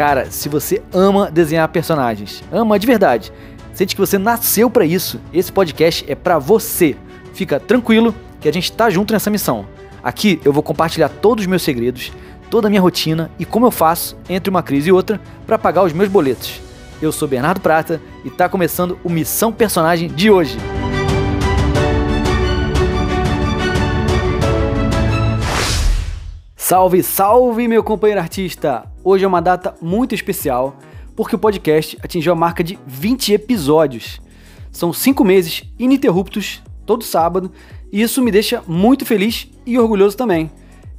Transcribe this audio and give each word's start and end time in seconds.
Cara, 0.00 0.30
se 0.30 0.48
você 0.48 0.80
ama 0.94 1.30
desenhar 1.30 1.68
personagens, 1.68 2.42
ama 2.50 2.78
de 2.78 2.86
verdade, 2.86 3.30
sente 3.74 3.94
que 3.94 4.00
você 4.00 4.16
nasceu 4.16 4.70
para 4.70 4.86
isso, 4.86 5.20
esse 5.30 5.52
podcast 5.52 6.10
é 6.10 6.14
para 6.14 6.38
você. 6.38 6.96
Fica 7.34 7.60
tranquilo 7.60 8.14
que 8.40 8.48
a 8.48 8.52
gente 8.52 8.72
tá 8.72 8.88
junto 8.88 9.12
nessa 9.12 9.28
missão. 9.28 9.66
Aqui 10.02 10.40
eu 10.42 10.54
vou 10.54 10.62
compartilhar 10.62 11.10
todos 11.10 11.44
os 11.44 11.46
meus 11.46 11.60
segredos, 11.60 12.12
toda 12.48 12.66
a 12.66 12.70
minha 12.70 12.80
rotina 12.80 13.30
e 13.38 13.44
como 13.44 13.66
eu 13.66 13.70
faço 13.70 14.16
entre 14.26 14.48
uma 14.48 14.62
crise 14.62 14.88
e 14.88 14.92
outra 14.92 15.20
para 15.46 15.58
pagar 15.58 15.82
os 15.82 15.92
meus 15.92 16.08
boletos. 16.08 16.62
Eu 17.02 17.12
sou 17.12 17.28
Bernardo 17.28 17.60
Prata 17.60 18.00
e 18.24 18.30
tá 18.30 18.48
começando 18.48 18.98
o 19.04 19.10
Missão 19.10 19.52
Personagem 19.52 20.08
de 20.08 20.30
hoje. 20.30 20.56
Salve, 26.70 27.02
salve, 27.02 27.66
meu 27.66 27.82
companheiro 27.82 28.20
artista! 28.20 28.84
Hoje 29.02 29.24
é 29.24 29.26
uma 29.26 29.42
data 29.42 29.74
muito 29.82 30.14
especial 30.14 30.76
porque 31.16 31.34
o 31.34 31.38
podcast 31.38 31.98
atingiu 32.00 32.32
a 32.32 32.36
marca 32.36 32.62
de 32.62 32.78
20 32.86 33.32
episódios. 33.32 34.20
São 34.70 34.92
cinco 34.92 35.24
meses 35.24 35.64
ininterruptos, 35.76 36.62
todo 36.86 37.02
sábado, 37.02 37.50
e 37.90 38.00
isso 38.00 38.22
me 38.22 38.30
deixa 38.30 38.62
muito 38.68 39.04
feliz 39.04 39.50
e 39.66 39.76
orgulhoso 39.80 40.16
também. 40.16 40.48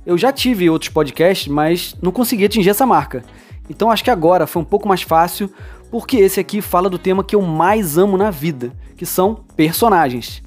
Eu 0.05 0.17
já 0.17 0.33
tive 0.33 0.69
outros 0.69 0.91
podcasts, 0.91 1.47
mas 1.47 1.95
não 2.01 2.11
consegui 2.11 2.43
atingir 2.43 2.71
essa 2.71 2.85
marca. 2.85 3.23
Então 3.69 3.89
acho 3.89 4.03
que 4.03 4.11
agora 4.11 4.45
foi 4.45 4.61
um 4.61 4.65
pouco 4.65 4.89
mais 4.89 5.03
fácil, 5.03 5.49
porque 5.89 6.17
esse 6.17 6.37
aqui 6.37 6.59
fala 6.59 6.89
do 6.89 6.99
tema 6.99 7.23
que 7.23 7.33
eu 7.33 7.41
mais 7.41 7.97
amo 7.97 8.17
na 8.17 8.29
vida, 8.29 8.73
que 8.97 9.05
são 9.05 9.35
personagens. 9.55 10.43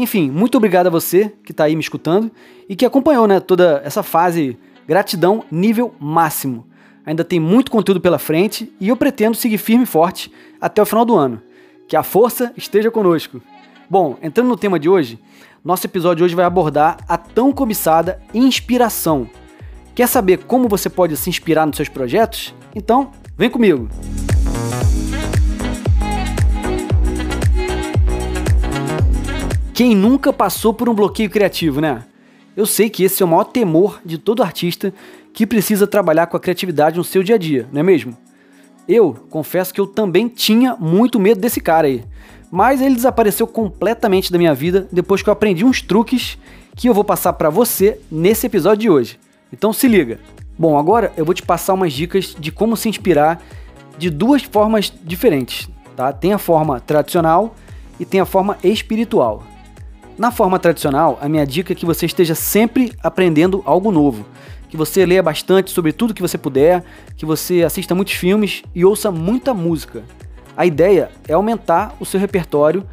Enfim, 0.00 0.30
muito 0.30 0.56
obrigado 0.56 0.86
a 0.86 0.90
você 0.90 1.32
que 1.42 1.50
está 1.50 1.64
aí 1.64 1.74
me 1.74 1.82
escutando 1.82 2.30
e 2.68 2.76
que 2.76 2.86
acompanhou 2.86 3.26
né, 3.26 3.40
toda 3.40 3.82
essa 3.84 4.00
fase 4.00 4.56
gratidão 4.86 5.42
nível 5.50 5.92
máximo. 5.98 6.68
Ainda 7.04 7.24
tem 7.24 7.40
muito 7.40 7.68
conteúdo 7.68 8.00
pela 8.00 8.16
frente 8.16 8.72
e 8.80 8.90
eu 8.90 8.96
pretendo 8.96 9.36
seguir 9.36 9.58
firme 9.58 9.82
e 9.82 9.88
forte 9.88 10.32
até 10.60 10.80
o 10.80 10.86
final 10.86 11.04
do 11.04 11.16
ano. 11.16 11.42
Que 11.88 11.96
a 11.96 12.04
força 12.04 12.52
esteja 12.56 12.92
conosco. 12.92 13.42
Bom, 13.90 14.16
entrando 14.22 14.46
no 14.46 14.56
tema 14.56 14.78
de 14.78 14.88
hoje, 14.88 15.18
nosso 15.64 15.84
episódio 15.84 16.24
hoje 16.24 16.36
vai 16.36 16.44
abordar 16.44 16.98
a 17.08 17.16
tão 17.16 17.50
cobiçada 17.50 18.22
inspiração. 18.32 19.28
Quer 19.96 20.06
saber 20.06 20.44
como 20.44 20.68
você 20.68 20.88
pode 20.88 21.16
se 21.16 21.28
inspirar 21.28 21.66
nos 21.66 21.74
seus 21.74 21.88
projetos? 21.88 22.54
Então, 22.72 23.10
vem 23.36 23.50
comigo! 23.50 23.88
Quem 29.78 29.94
nunca 29.94 30.32
passou 30.32 30.74
por 30.74 30.88
um 30.88 30.92
bloqueio 30.92 31.30
criativo, 31.30 31.80
né? 31.80 32.02
Eu 32.56 32.66
sei 32.66 32.90
que 32.90 33.04
esse 33.04 33.22
é 33.22 33.24
o 33.24 33.28
maior 33.28 33.44
temor 33.44 34.00
de 34.04 34.18
todo 34.18 34.42
artista 34.42 34.92
que 35.32 35.46
precisa 35.46 35.86
trabalhar 35.86 36.26
com 36.26 36.36
a 36.36 36.40
criatividade 36.40 36.96
no 36.96 37.04
seu 37.04 37.22
dia 37.22 37.36
a 37.36 37.38
dia, 37.38 37.68
não 37.72 37.78
é 37.78 37.82
mesmo? 37.84 38.16
Eu 38.88 39.14
confesso 39.30 39.72
que 39.72 39.80
eu 39.80 39.86
também 39.86 40.26
tinha 40.26 40.74
muito 40.74 41.20
medo 41.20 41.40
desse 41.40 41.60
cara 41.60 41.86
aí, 41.86 42.02
mas 42.50 42.80
ele 42.80 42.96
desapareceu 42.96 43.46
completamente 43.46 44.32
da 44.32 44.36
minha 44.36 44.52
vida 44.52 44.88
depois 44.90 45.22
que 45.22 45.28
eu 45.28 45.32
aprendi 45.32 45.64
uns 45.64 45.80
truques 45.80 46.36
que 46.74 46.88
eu 46.88 46.92
vou 46.92 47.04
passar 47.04 47.34
para 47.34 47.48
você 47.48 48.00
nesse 48.10 48.48
episódio 48.48 48.80
de 48.80 48.90
hoje. 48.90 49.16
Então 49.52 49.72
se 49.72 49.86
liga. 49.86 50.18
Bom, 50.58 50.76
agora 50.76 51.12
eu 51.16 51.24
vou 51.24 51.34
te 51.34 51.44
passar 51.44 51.74
umas 51.74 51.92
dicas 51.92 52.34
de 52.36 52.50
como 52.50 52.76
se 52.76 52.88
inspirar 52.88 53.40
de 53.96 54.10
duas 54.10 54.42
formas 54.42 54.92
diferentes, 55.04 55.68
tá? 55.96 56.12
Tem 56.12 56.32
a 56.32 56.38
forma 56.38 56.80
tradicional 56.80 57.54
e 58.00 58.04
tem 58.04 58.18
a 58.18 58.26
forma 58.26 58.58
espiritual. 58.64 59.44
Na 60.18 60.32
forma 60.32 60.58
tradicional, 60.58 61.16
a 61.22 61.28
minha 61.28 61.46
dica 61.46 61.72
é 61.72 61.76
que 61.76 61.86
você 61.86 62.04
esteja 62.04 62.34
sempre 62.34 62.92
aprendendo 63.00 63.62
algo 63.64 63.92
novo. 63.92 64.26
Que 64.68 64.76
você 64.76 65.06
leia 65.06 65.22
bastante 65.22 65.70
sobre 65.70 65.92
tudo 65.92 66.12
que 66.12 66.20
você 66.20 66.36
puder, 66.36 66.82
que 67.16 67.24
você 67.24 67.62
assista 67.62 67.94
muitos 67.94 68.14
filmes 68.14 68.64
e 68.74 68.84
ouça 68.84 69.12
muita 69.12 69.54
música. 69.54 70.02
A 70.56 70.66
ideia 70.66 71.08
é 71.28 71.34
aumentar 71.34 71.94
o 72.00 72.04
seu 72.04 72.18
repertório, 72.18 72.84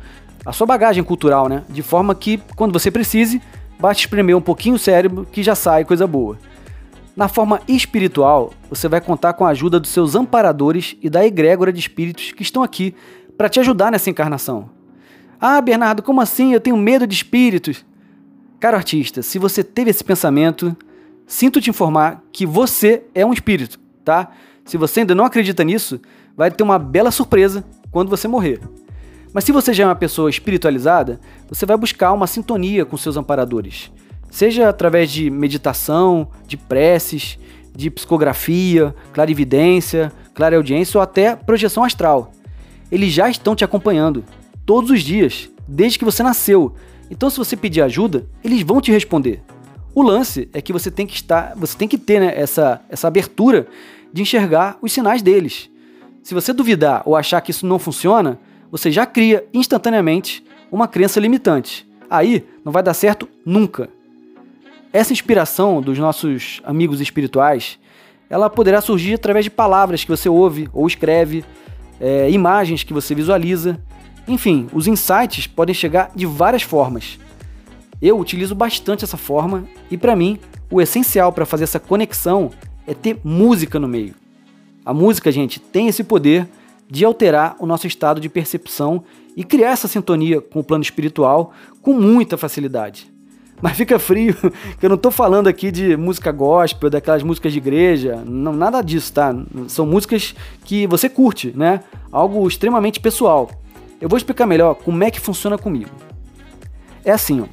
a 0.46 0.54
sua 0.54 0.68
bagagem 0.68 1.04
cultural, 1.04 1.50
né? 1.50 1.64
De 1.68 1.82
forma 1.82 2.14
que, 2.14 2.40
quando 2.56 2.72
você 2.72 2.92
precise, 2.92 3.42
basta 3.80 4.02
espremer 4.02 4.38
um 4.38 4.42
pouquinho 4.42 4.76
o 4.76 4.80
cérebro 4.80 5.26
que 5.32 5.42
já 5.42 5.56
sai 5.56 5.84
coisa 5.84 6.06
boa. 6.06 6.38
Na 7.16 7.28
forma 7.28 7.60
espiritual, 7.68 8.54
você 8.70 8.88
vai 8.88 9.02
contar 9.02 9.34
com 9.34 9.46
a 9.46 9.50
ajuda 9.50 9.80
dos 9.80 9.90
seus 9.90 10.14
amparadores 10.14 10.96
e 11.02 11.10
da 11.10 11.26
egrégora 11.26 11.74
de 11.74 11.80
espíritos 11.80 12.34
que 12.34 12.44
estão 12.44 12.62
aqui 12.62 12.94
para 13.36 13.50
te 13.50 13.60
ajudar 13.60 13.92
nessa 13.92 14.12
encarnação. 14.12 14.75
Ah, 15.40 15.60
Bernardo, 15.62 16.02
como 16.02 16.22
assim? 16.22 16.54
Eu 16.54 16.62
tenho 16.62 16.78
medo 16.78 17.06
de 17.06 17.16
espíritos. 17.16 17.86
Caro 18.60 18.78
artista, 18.78 19.22
se 19.22 19.38
você 19.38 19.64
teve 19.64 19.90
esse 19.90 20.04
pensamento, 20.04 20.76
sinto 21.28 21.60
te 21.60 21.70
informar 21.70 22.24
que 22.32 22.46
você 22.46 23.04
é 23.14 23.26
um 23.26 23.34
espírito, 23.34 23.80
tá? 24.04 24.32
Se 24.64 24.78
você 24.78 25.02
ainda 25.02 25.14
não 25.14 25.26
acredita 25.26 25.64
nisso, 25.64 26.00
vai 26.36 26.50
ter 26.50 26.64
uma 26.64 26.80
bela 26.80 27.12
surpresa 27.12 27.64
quando 27.92 28.10
você 28.10 28.28
morrer. 28.28 28.60
Mas 29.34 29.44
se 29.44 29.52
você 29.52 29.74
já 29.74 29.84
é 29.84 29.88
uma 29.88 29.96
pessoa 29.96 30.30
espiritualizada, 30.30 31.20
você 31.50 31.66
vai 31.66 31.76
buscar 31.76 32.14
uma 32.14 32.26
sintonia 32.26 32.86
com 32.86 32.96
seus 32.96 33.18
amparadores. 33.18 33.92
Seja 34.32 34.70
através 34.70 35.12
de 35.12 35.30
meditação, 35.30 36.30
de 36.48 36.58
preces, 36.58 37.38
de 37.76 37.92
psicografia, 37.92 38.96
clarividência, 39.12 40.12
clareaudiência 40.34 40.98
ou 40.98 41.02
até 41.02 41.36
projeção 41.36 41.84
astral. 41.84 42.32
Eles 42.90 43.12
já 43.12 43.30
estão 43.30 43.56
te 43.56 43.66
acompanhando 43.66 44.24
todos 44.66 44.90
os 44.90 45.02
dias, 45.02 45.50
desde 45.68 46.00
que 46.00 46.06
você 46.06 46.24
nasceu. 46.24 46.74
Então, 47.10 47.30
se 47.30 47.38
você 47.38 47.56
pedir 47.56 47.82
ajuda, 47.82 48.26
eles 48.44 48.62
vão 48.62 48.82
te 48.82 48.92
responder. 48.92 49.42
O 49.94 50.02
lance 50.02 50.50
é 50.54 50.62
que 50.62 50.74
você 50.74 50.92
tem 50.92 51.08
que 51.08 51.16
estar, 51.16 51.54
você 51.56 51.78
tem 51.78 51.88
que 51.88 51.98
ter 51.98 52.20
né, 52.20 52.34
essa, 52.36 52.82
essa 52.90 53.08
abertura 53.08 53.68
de 54.12 54.22
enxergar 54.22 54.78
os 54.82 54.92
sinais 54.92 55.22
deles. 55.22 55.70
Se 56.24 56.34
você 56.34 56.52
duvidar 56.52 57.04
ou 57.06 57.16
achar 57.16 57.40
que 57.42 57.52
isso 57.52 57.66
não 57.66 57.78
funciona, 57.78 58.40
você 58.72 58.92
já 58.92 59.06
cria 59.06 59.46
instantaneamente 59.54 60.44
uma 60.72 60.88
crença 60.88 61.20
limitante. 61.20 61.88
Aí 62.10 62.44
não 62.64 62.72
vai 62.72 62.84
dar 62.84 62.94
certo 62.94 63.30
nunca. 63.46 63.90
Essa 64.92 65.14
inspiração 65.14 65.82
dos 65.82 65.98
nossos 65.98 66.62
amigos 66.64 67.00
espirituais, 67.00 67.78
ela 68.30 68.50
poderá 68.50 68.82
surgir 68.82 69.14
através 69.14 69.46
de 69.46 69.52
palavras 69.52 70.04
que 70.04 70.10
você 70.10 70.28
ouve 70.28 70.68
ou 70.74 70.88
escreve, 70.88 71.46
é, 72.00 72.30
imagens 72.30 72.84
que 72.84 72.94
você 72.94 73.14
visualiza, 73.14 73.80
enfim, 74.28 74.68
os 74.74 74.88
insights 74.88 75.48
podem 75.48 75.74
chegar 75.74 76.12
de 76.16 76.26
várias 76.26 76.64
formas. 76.64 77.20
Eu 78.02 78.20
utilizo 78.20 78.56
bastante 78.56 79.04
essa 79.04 79.18
forma 79.18 79.66
e 79.90 79.98
para 79.98 80.16
mim 80.16 80.40
o 80.70 80.82
essencial 80.82 81.32
para 81.32 81.46
fazer 81.46 81.64
essa 81.64 81.80
conexão 81.80 82.52
é 82.88 82.94
ter 82.94 83.20
música 83.24 83.80
no 83.80 83.88
meio. 83.88 84.14
A 84.86 84.94
música, 84.94 85.32
gente, 85.32 85.60
tem 85.60 85.88
esse 85.88 86.04
poder 86.04 86.48
de 86.90 87.04
alterar 87.04 87.56
o 87.60 87.66
nosso 87.66 87.88
estado 87.88 88.20
de 88.20 88.30
percepção 88.30 89.04
e 89.36 89.44
criar 89.44 89.72
essa 89.72 89.88
sintonia 89.88 90.40
com 90.40 90.60
o 90.60 90.64
plano 90.64 90.84
espiritual 90.84 91.54
com 91.82 91.94
muita 91.94 92.38
facilidade. 92.38 93.12
Mas 93.62 93.78
fica 93.78 93.98
frio, 93.98 94.36
que 94.80 94.86
eu 94.86 94.90
não 94.90 94.96
estou 94.96 95.12
falando 95.12 95.48
aqui 95.48 95.72
de 95.72 95.96
música 95.96 96.32
gospel, 96.32 96.90
daquelas 96.90 97.24
músicas 97.24 97.54
de 97.54 97.58
igreja, 97.58 98.22
não, 98.26 98.54
nada 98.54 98.82
disso, 98.82 99.14
tá? 99.14 99.34
São 99.68 99.86
músicas 99.86 100.36
que 100.64 100.86
você 100.88 101.10
curte, 101.10 101.54
né? 101.56 101.82
Algo 102.12 102.48
extremamente 102.48 103.00
pessoal. 103.00 103.50
Eu 104.00 104.10
vou 104.10 104.18
explicar 104.18 104.46
melhor 104.46 104.76
como 104.76 105.04
é 105.04 105.10
que 105.10 105.20
funciona 105.20 105.58
comigo. 105.58 105.92
É 107.04 107.12
assim, 107.12 107.42
ó. 107.42 107.46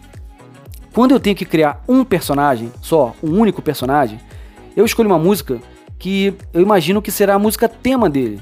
Quando 0.92 1.12
eu 1.12 1.20
tenho 1.20 1.36
que 1.36 1.44
criar 1.44 1.82
um 1.88 2.04
personagem, 2.04 2.70
só 2.82 3.14
um 3.22 3.38
único 3.38 3.62
personagem, 3.62 4.20
eu 4.76 4.84
escolho 4.84 5.08
uma 5.08 5.18
música 5.18 5.60
que 5.98 6.34
eu 6.52 6.60
imagino 6.60 7.00
que 7.00 7.10
será 7.10 7.34
a 7.34 7.38
música 7.38 7.68
tema 7.68 8.10
dele. 8.10 8.40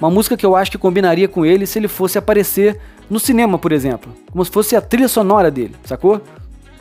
Uma 0.00 0.10
música 0.10 0.36
que 0.36 0.44
eu 0.44 0.56
acho 0.56 0.70
que 0.70 0.78
combinaria 0.78 1.28
com 1.28 1.46
ele 1.46 1.66
se 1.66 1.78
ele 1.78 1.86
fosse 1.86 2.18
aparecer 2.18 2.80
no 3.08 3.20
cinema, 3.20 3.58
por 3.58 3.70
exemplo. 3.70 4.12
Como 4.30 4.44
se 4.44 4.50
fosse 4.50 4.74
a 4.74 4.80
trilha 4.80 5.08
sonora 5.08 5.50
dele, 5.50 5.76
sacou? 5.84 6.20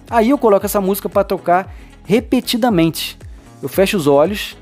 Aí 0.09 0.29
eu 0.29 0.37
coloco 0.37 0.65
essa 0.65 0.81
música 0.81 1.07
para 1.07 1.23
tocar 1.23 1.73
repetidamente. 2.03 3.17
Eu 3.61 3.69
fecho 3.69 3.97
os 3.97 4.07
olhos, 4.07 4.57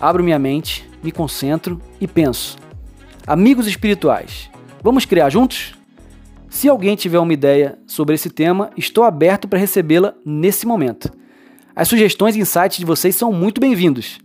abro 0.00 0.24
minha 0.24 0.38
mente, 0.38 0.88
me 1.02 1.12
concentro 1.12 1.80
e 2.00 2.08
penso. 2.08 2.56
Amigos 3.26 3.66
espirituais, 3.66 4.50
Vamos 4.84 5.04
criar 5.04 5.30
juntos? 5.30 5.74
Se 6.50 6.68
alguém 6.68 6.96
tiver 6.96 7.20
uma 7.20 7.32
ideia 7.32 7.78
sobre 7.86 8.16
esse 8.16 8.28
tema, 8.28 8.70
estou 8.76 9.04
aberto 9.04 9.46
para 9.46 9.60
recebê-la 9.60 10.12
nesse 10.26 10.66
momento. 10.66 11.08
As 11.74 11.86
sugestões 11.86 12.34
e 12.34 12.40
insights 12.40 12.78
de 12.78 12.84
vocês 12.84 13.14
são 13.14 13.32
muito 13.32 13.60
bem-vindos. 13.60 14.18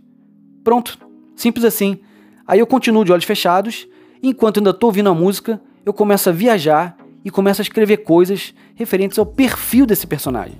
Pronto, 0.64 0.98
simples 1.36 1.64
assim. 1.64 2.00
Aí 2.44 2.58
eu 2.58 2.66
continuo 2.66 3.04
de 3.04 3.12
olhos 3.12 3.24
fechados, 3.24 3.86
e 4.20 4.30
enquanto 4.30 4.58
ainda 4.58 4.70
estou 4.70 4.88
ouvindo 4.88 5.08
a 5.08 5.14
música, 5.14 5.60
eu 5.86 5.92
começo 5.92 6.28
a 6.28 6.32
viajar 6.32 6.96
e 7.24 7.30
começo 7.30 7.60
a 7.60 7.62
escrever 7.62 7.98
coisas 7.98 8.52
referentes 8.74 9.16
ao 9.16 9.26
perfil 9.26 9.86
desse 9.86 10.08
personagem. 10.08 10.58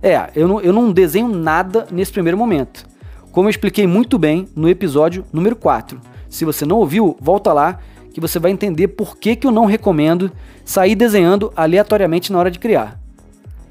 É, 0.00 0.30
eu 0.36 0.46
não, 0.46 0.60
eu 0.60 0.72
não 0.72 0.92
desenho 0.92 1.26
nada 1.28 1.88
nesse 1.90 2.12
primeiro 2.12 2.38
momento. 2.38 2.86
Como 3.32 3.48
eu 3.48 3.50
expliquei 3.50 3.84
muito 3.84 4.16
bem 4.16 4.46
no 4.54 4.68
episódio 4.68 5.24
número 5.32 5.56
4. 5.56 6.00
Se 6.28 6.44
você 6.44 6.64
não 6.64 6.76
ouviu, 6.76 7.16
volta 7.20 7.52
lá 7.52 7.80
que 8.18 8.28
você 8.28 8.38
vai 8.38 8.50
entender 8.50 8.88
por 8.88 9.16
que, 9.16 9.36
que 9.36 9.46
eu 9.46 9.52
não 9.52 9.64
recomendo 9.64 10.32
sair 10.64 10.94
desenhando 10.94 11.52
aleatoriamente 11.54 12.32
na 12.32 12.38
hora 12.38 12.50
de 12.50 12.58
criar. 12.58 12.98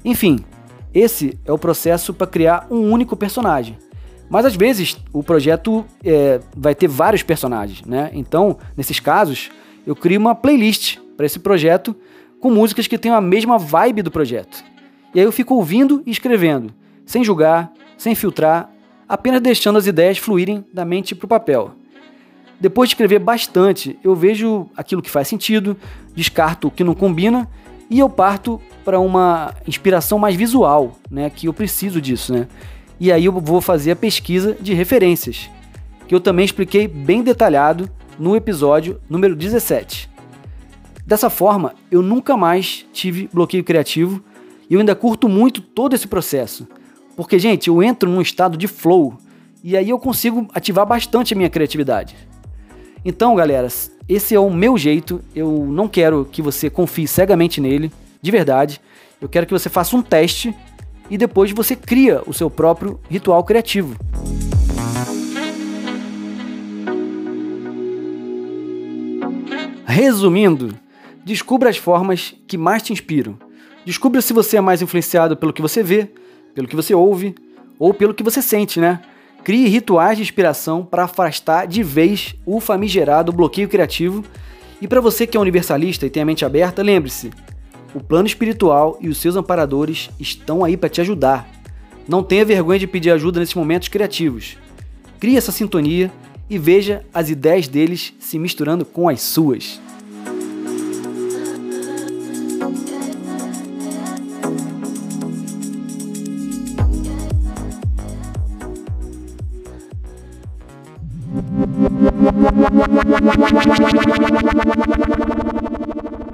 Enfim, 0.04 0.40
esse 0.94 1.38
é 1.44 1.52
o 1.52 1.58
processo 1.58 2.14
para 2.14 2.26
criar 2.26 2.66
um 2.70 2.90
único 2.90 3.14
personagem. 3.14 3.76
Mas 4.30 4.46
às 4.46 4.56
vezes 4.56 4.96
o 5.12 5.22
projeto 5.22 5.84
é, 6.04 6.40
vai 6.56 6.74
ter 6.74 6.88
vários 6.88 7.22
personagens, 7.22 7.82
né? 7.84 8.10
Então, 8.12 8.58
nesses 8.76 9.00
casos, 9.00 9.50
eu 9.86 9.94
crio 9.94 10.20
uma 10.20 10.34
playlist 10.34 10.98
para 11.16 11.26
esse 11.26 11.38
projeto 11.38 11.94
com 12.40 12.50
músicas 12.50 12.86
que 12.86 12.98
tenham 12.98 13.16
a 13.16 13.20
mesma 13.20 13.58
vibe 13.58 14.02
do 14.02 14.10
projeto. 14.10 14.64
E 15.14 15.20
aí 15.20 15.24
eu 15.24 15.32
fico 15.32 15.54
ouvindo 15.54 16.02
e 16.06 16.10
escrevendo, 16.10 16.72
sem 17.04 17.24
julgar, 17.24 17.72
sem 17.96 18.14
filtrar, 18.14 18.70
apenas 19.08 19.40
deixando 19.40 19.78
as 19.78 19.86
ideias 19.86 20.18
fluírem 20.18 20.64
da 20.72 20.84
mente 20.84 21.14
para 21.14 21.24
o 21.24 21.28
papel. 21.28 21.72
Depois 22.60 22.88
de 22.88 22.94
escrever 22.94 23.20
bastante, 23.20 23.98
eu 24.02 24.14
vejo 24.14 24.68
aquilo 24.76 25.00
que 25.00 25.10
faz 25.10 25.28
sentido, 25.28 25.76
descarto 26.14 26.68
o 26.68 26.70
que 26.70 26.82
não 26.82 26.94
combina 26.94 27.48
e 27.90 27.98
eu 27.98 28.08
parto 28.08 28.60
para 28.84 28.98
uma 28.98 29.54
inspiração 29.66 30.18
mais 30.18 30.34
visual, 30.34 30.96
né, 31.10 31.30
que 31.30 31.46
eu 31.46 31.52
preciso 31.52 32.00
disso, 32.00 32.32
né? 32.32 32.48
E 33.00 33.12
aí 33.12 33.24
eu 33.24 33.32
vou 33.32 33.60
fazer 33.60 33.92
a 33.92 33.96
pesquisa 33.96 34.56
de 34.60 34.74
referências, 34.74 35.48
que 36.06 36.14
eu 36.14 36.20
também 36.20 36.44
expliquei 36.44 36.88
bem 36.88 37.22
detalhado 37.22 37.88
no 38.18 38.34
episódio 38.34 39.00
número 39.08 39.36
17. 39.36 40.10
Dessa 41.06 41.30
forma, 41.30 41.74
eu 41.90 42.02
nunca 42.02 42.36
mais 42.36 42.84
tive 42.92 43.30
bloqueio 43.32 43.64
criativo 43.64 44.22
e 44.68 44.74
eu 44.74 44.80
ainda 44.80 44.94
curto 44.94 45.28
muito 45.28 45.62
todo 45.62 45.94
esse 45.94 46.06
processo. 46.06 46.66
Porque, 47.16 47.38
gente, 47.38 47.68
eu 47.68 47.82
entro 47.82 48.10
num 48.10 48.20
estado 48.20 48.58
de 48.58 48.68
flow 48.68 49.16
e 49.62 49.76
aí 49.76 49.88
eu 49.88 49.98
consigo 49.98 50.46
ativar 50.52 50.84
bastante 50.84 51.32
a 51.32 51.36
minha 51.36 51.48
criatividade. 51.48 52.14
Então, 53.04 53.34
galera, 53.34 53.68
esse 54.08 54.34
é 54.34 54.40
o 54.40 54.50
meu 54.50 54.76
jeito. 54.76 55.20
Eu 55.34 55.66
não 55.66 55.88
quero 55.88 56.28
que 56.30 56.42
você 56.42 56.68
confie 56.68 57.06
cegamente 57.06 57.60
nele, 57.60 57.92
de 58.20 58.30
verdade. 58.30 58.80
Eu 59.20 59.28
quero 59.28 59.46
que 59.46 59.52
você 59.52 59.68
faça 59.68 59.96
um 59.96 60.02
teste 60.02 60.54
e 61.10 61.16
depois 61.16 61.50
você 61.52 61.74
cria 61.74 62.22
o 62.26 62.32
seu 62.32 62.50
próprio 62.50 63.00
ritual 63.08 63.42
criativo. 63.44 63.96
Resumindo, 69.86 70.74
descubra 71.24 71.70
as 71.70 71.76
formas 71.76 72.34
que 72.46 72.56
mais 72.56 72.82
te 72.82 72.92
inspiram. 72.92 73.38
Descubra 73.84 74.20
se 74.20 74.32
você 74.32 74.58
é 74.58 74.60
mais 74.60 74.82
influenciado 74.82 75.36
pelo 75.36 75.52
que 75.52 75.62
você 75.62 75.82
vê, 75.82 76.08
pelo 76.54 76.68
que 76.68 76.76
você 76.76 76.94
ouve 76.94 77.34
ou 77.78 77.94
pelo 77.94 78.14
que 78.14 78.22
você 78.22 78.42
sente, 78.42 78.78
né? 78.80 79.00
Crie 79.44 79.68
rituais 79.68 80.16
de 80.16 80.22
inspiração 80.22 80.84
para 80.84 81.04
afastar 81.04 81.66
de 81.66 81.82
vez 81.82 82.34
o 82.44 82.60
famigerado 82.60 83.32
bloqueio 83.32 83.68
criativo. 83.68 84.24
E 84.80 84.86
para 84.86 85.00
você 85.00 85.26
que 85.26 85.36
é 85.36 85.40
universalista 85.40 86.06
e 86.06 86.10
tem 86.10 86.22
a 86.22 86.26
mente 86.26 86.44
aberta, 86.44 86.82
lembre-se: 86.82 87.30
o 87.94 88.00
plano 88.00 88.26
espiritual 88.26 88.98
e 89.00 89.08
os 89.08 89.18
seus 89.18 89.36
amparadores 89.36 90.10
estão 90.20 90.64
aí 90.64 90.76
para 90.76 90.88
te 90.88 91.00
ajudar. 91.00 91.48
Não 92.06 92.22
tenha 92.22 92.44
vergonha 92.44 92.78
de 92.78 92.86
pedir 92.86 93.10
ajuda 93.10 93.40
nesses 93.40 93.54
momentos 93.54 93.88
criativos. 93.88 94.56
Crie 95.18 95.36
essa 95.36 95.52
sintonia 95.52 96.10
e 96.48 96.58
veja 96.58 97.04
as 97.12 97.28
ideias 97.28 97.68
deles 97.68 98.14
se 98.18 98.38
misturando 98.38 98.84
com 98.84 99.08
as 99.08 99.20
suas. 99.20 99.80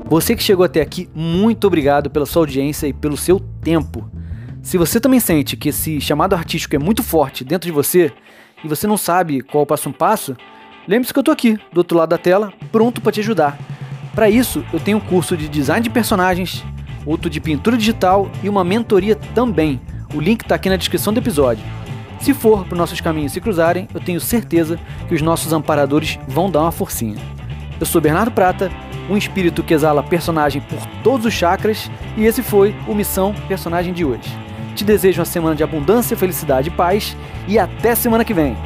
Você 0.08 0.36
que 0.36 0.42
chegou 0.42 0.64
até 0.64 0.80
aqui, 0.80 1.08
muito 1.14 1.66
obrigado 1.66 2.10
pela 2.10 2.26
sua 2.26 2.42
audiência 2.42 2.86
e 2.86 2.92
pelo 2.92 3.16
seu 3.16 3.40
tempo. 3.40 4.08
Se 4.62 4.78
você 4.78 5.00
também 5.00 5.20
sente 5.20 5.56
que 5.56 5.70
esse 5.70 6.00
chamado 6.00 6.34
artístico 6.34 6.76
é 6.76 6.78
muito 6.78 7.02
forte 7.02 7.44
dentro 7.44 7.66
de 7.66 7.72
você 7.72 8.12
e 8.62 8.68
você 8.68 8.86
não 8.86 8.96
sabe 8.96 9.42
qual 9.42 9.64
o 9.64 9.66
passo 9.66 9.88
a 9.88 9.92
passo, 9.92 10.36
lembre-se 10.86 11.12
que 11.12 11.18
eu 11.18 11.22
estou 11.22 11.32
aqui, 11.32 11.58
do 11.72 11.78
outro 11.78 11.98
lado 11.98 12.10
da 12.10 12.18
tela, 12.18 12.52
pronto 12.70 13.00
para 13.00 13.12
te 13.12 13.20
ajudar. 13.20 13.58
Para 14.14 14.30
isso, 14.30 14.64
eu 14.72 14.80
tenho 14.80 14.98
um 14.98 15.00
curso 15.00 15.36
de 15.36 15.48
design 15.48 15.82
de 15.82 15.90
personagens, 15.90 16.64
outro 17.04 17.28
de 17.28 17.40
pintura 17.40 17.76
digital 17.76 18.30
e 18.42 18.48
uma 18.48 18.62
mentoria 18.62 19.16
também. 19.34 19.80
O 20.14 20.20
link 20.20 20.42
está 20.42 20.54
aqui 20.54 20.68
na 20.68 20.76
descrição 20.76 21.12
do 21.12 21.18
episódio. 21.18 21.64
Se 22.24 22.32
for 22.32 22.64
para 22.64 22.78
nossos 22.78 23.02
caminhos 23.02 23.32
se 23.32 23.40
cruzarem, 23.42 23.86
eu 23.92 24.00
tenho 24.00 24.18
certeza 24.18 24.80
que 25.06 25.14
os 25.14 25.20
nossos 25.20 25.52
amparadores 25.52 26.18
vão 26.26 26.50
dar 26.50 26.62
uma 26.62 26.72
forcinha. 26.72 27.18
Eu 27.78 27.84
sou 27.84 28.00
Bernardo 28.00 28.30
Prata, 28.30 28.72
um 29.10 29.16
espírito 29.18 29.62
que 29.62 29.74
exala 29.74 30.02
personagem 30.02 30.62
por 30.62 30.78
todos 31.02 31.26
os 31.26 31.34
chakras, 31.34 31.90
e 32.16 32.24
esse 32.24 32.42
foi 32.42 32.74
o 32.88 32.94
Missão 32.94 33.34
Personagem 33.46 33.92
de 33.92 34.06
hoje. 34.06 34.22
Te 34.74 34.84
desejo 34.84 35.20
uma 35.20 35.26
semana 35.26 35.54
de 35.54 35.62
abundância, 35.62 36.16
felicidade 36.16 36.68
e 36.68 36.72
paz, 36.72 37.14
e 37.46 37.58
até 37.58 37.94
semana 37.94 38.24
que 38.24 38.32
vem! 38.32 38.56